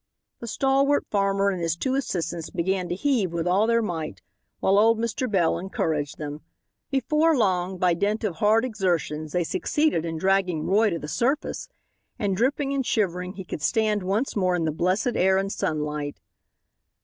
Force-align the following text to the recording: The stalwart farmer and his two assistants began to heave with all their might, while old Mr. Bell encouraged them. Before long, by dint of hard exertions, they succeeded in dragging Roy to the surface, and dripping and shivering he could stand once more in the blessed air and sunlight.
The 0.39 0.47
stalwart 0.47 1.05
farmer 1.11 1.51
and 1.51 1.61
his 1.61 1.75
two 1.75 1.93
assistants 1.93 2.49
began 2.49 2.89
to 2.89 2.95
heave 2.95 3.31
with 3.31 3.45
all 3.47 3.67
their 3.67 3.83
might, 3.83 4.19
while 4.59 4.79
old 4.79 4.97
Mr. 4.97 5.29
Bell 5.29 5.59
encouraged 5.59 6.17
them. 6.17 6.41
Before 6.89 7.37
long, 7.37 7.77
by 7.77 7.93
dint 7.93 8.23
of 8.23 8.37
hard 8.37 8.65
exertions, 8.65 9.31
they 9.31 9.43
succeeded 9.43 10.03
in 10.03 10.17
dragging 10.17 10.65
Roy 10.65 10.89
to 10.89 10.97
the 10.97 11.07
surface, 11.07 11.69
and 12.17 12.35
dripping 12.35 12.73
and 12.73 12.83
shivering 12.83 13.33
he 13.33 13.43
could 13.45 13.61
stand 13.61 14.01
once 14.01 14.35
more 14.35 14.55
in 14.55 14.65
the 14.65 14.71
blessed 14.71 15.15
air 15.15 15.37
and 15.37 15.51
sunlight. 15.53 16.19